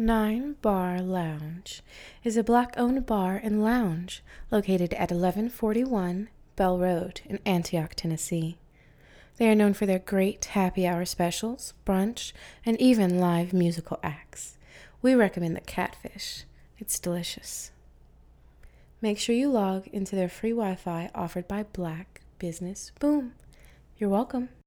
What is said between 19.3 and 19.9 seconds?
you log